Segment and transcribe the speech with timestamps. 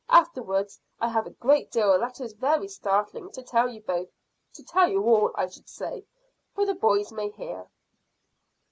[0.09, 4.09] Afterwards I have a great deal that is very startling to tell you both
[4.55, 6.05] to tell you all, I should say,
[6.55, 7.67] for the boys may hear."